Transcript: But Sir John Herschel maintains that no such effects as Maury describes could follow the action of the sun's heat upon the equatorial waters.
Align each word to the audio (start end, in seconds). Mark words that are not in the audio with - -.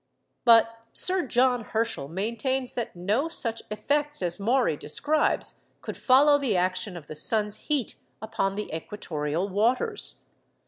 But 0.45 0.79
Sir 0.93 1.27
John 1.27 1.61
Herschel 1.63 2.07
maintains 2.07 2.73
that 2.73 2.95
no 2.95 3.29
such 3.29 3.61
effects 3.69 4.23
as 4.23 4.39
Maury 4.39 4.75
describes 4.75 5.59
could 5.83 5.95
follow 5.95 6.39
the 6.39 6.57
action 6.57 6.97
of 6.97 7.05
the 7.05 7.13
sun's 7.15 7.55
heat 7.67 7.97
upon 8.19 8.55
the 8.55 8.73
equatorial 8.75 9.47
waters. 9.47 10.23